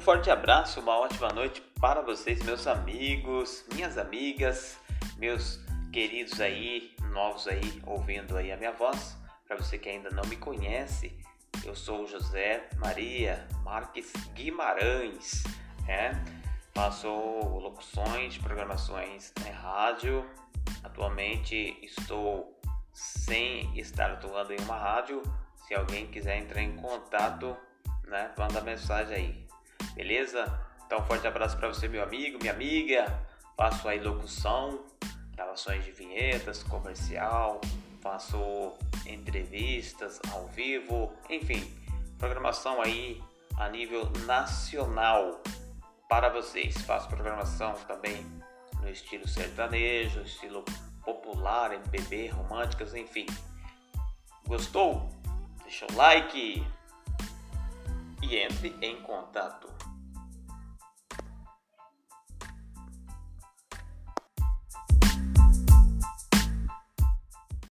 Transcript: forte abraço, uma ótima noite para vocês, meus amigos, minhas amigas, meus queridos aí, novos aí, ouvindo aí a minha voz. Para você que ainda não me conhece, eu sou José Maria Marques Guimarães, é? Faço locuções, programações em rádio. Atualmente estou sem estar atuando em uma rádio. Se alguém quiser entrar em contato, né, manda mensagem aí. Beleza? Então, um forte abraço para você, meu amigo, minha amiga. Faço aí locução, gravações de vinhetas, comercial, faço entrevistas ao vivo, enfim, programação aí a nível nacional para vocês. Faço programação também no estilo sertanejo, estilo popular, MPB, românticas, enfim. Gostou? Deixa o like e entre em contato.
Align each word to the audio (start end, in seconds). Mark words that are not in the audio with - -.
forte 0.00 0.30
abraço, 0.30 0.80
uma 0.80 0.98
ótima 0.98 1.28
noite 1.28 1.60
para 1.78 2.00
vocês, 2.00 2.42
meus 2.42 2.66
amigos, 2.66 3.62
minhas 3.74 3.98
amigas, 3.98 4.78
meus 5.18 5.60
queridos 5.92 6.40
aí, 6.40 6.94
novos 7.10 7.46
aí, 7.46 7.82
ouvindo 7.84 8.38
aí 8.38 8.50
a 8.50 8.56
minha 8.56 8.72
voz. 8.72 9.14
Para 9.46 9.56
você 9.56 9.76
que 9.76 9.90
ainda 9.90 10.08
não 10.08 10.24
me 10.24 10.36
conhece, 10.36 11.14
eu 11.62 11.76
sou 11.76 12.06
José 12.06 12.70
Maria 12.78 13.46
Marques 13.62 14.10
Guimarães, 14.32 15.44
é? 15.86 16.12
Faço 16.74 17.08
locuções, 17.08 18.38
programações 18.38 19.30
em 19.46 19.50
rádio. 19.50 20.26
Atualmente 20.82 21.78
estou 21.82 22.58
sem 22.94 23.78
estar 23.78 24.10
atuando 24.10 24.54
em 24.54 24.60
uma 24.60 24.78
rádio. 24.78 25.22
Se 25.68 25.74
alguém 25.74 26.06
quiser 26.06 26.38
entrar 26.38 26.62
em 26.62 26.76
contato, 26.76 27.54
né, 28.06 28.32
manda 28.38 28.62
mensagem 28.62 29.16
aí. 29.16 29.51
Beleza? 29.94 30.60
Então, 30.86 31.00
um 31.00 31.04
forte 31.04 31.26
abraço 31.26 31.56
para 31.56 31.68
você, 31.68 31.88
meu 31.88 32.02
amigo, 32.02 32.38
minha 32.40 32.52
amiga. 32.52 33.20
Faço 33.56 33.88
aí 33.88 34.00
locução, 34.00 34.84
gravações 35.34 35.84
de 35.84 35.92
vinhetas, 35.92 36.62
comercial, 36.62 37.60
faço 38.00 38.76
entrevistas 39.06 40.20
ao 40.32 40.46
vivo, 40.48 41.12
enfim, 41.28 41.72
programação 42.18 42.80
aí 42.80 43.22
a 43.58 43.68
nível 43.68 44.10
nacional 44.26 45.40
para 46.08 46.28
vocês. 46.28 46.76
Faço 46.82 47.08
programação 47.08 47.74
também 47.86 48.26
no 48.80 48.88
estilo 48.88 49.26
sertanejo, 49.28 50.20
estilo 50.20 50.64
popular, 51.04 51.72
MPB, 51.72 52.28
românticas, 52.28 52.94
enfim. 52.94 53.26
Gostou? 54.46 55.08
Deixa 55.62 55.86
o 55.90 55.96
like 55.96 56.66
e 58.22 58.36
entre 58.36 58.76
em 58.80 59.00
contato. 59.02 59.72